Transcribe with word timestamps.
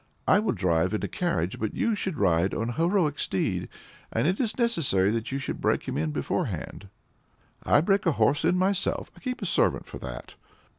I 0.27 0.39
will 0.39 0.53
drive 0.53 0.95
in 0.95 1.03
a 1.03 1.07
carriage, 1.07 1.59
but 1.59 1.75
you 1.75 1.93
should 1.93 2.17
ride 2.17 2.55
on 2.55 2.69
a 2.69 2.73
heroic 2.73 3.19
steed, 3.19 3.69
and 4.11 4.25
it 4.25 4.39
is 4.39 4.57
necessary 4.57 5.11
that 5.11 5.31
you 5.31 5.37
should 5.37 5.61
break 5.61 5.83
him 5.83 5.95
in 5.95 6.09
beforehand." 6.09 6.89
"I 7.63 7.81
break 7.81 8.07
a 8.07 8.13
horse 8.13 8.43
in 8.43 8.57
myself! 8.57 9.11
I 9.15 9.19
keep 9.19 9.43
a 9.43 9.45
servant 9.45 9.85
for 9.85 9.99
that." 9.99 10.33